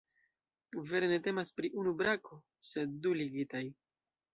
[0.93, 2.41] Vere ne temas pri unu brako,
[2.75, 3.69] sed du ligitaj.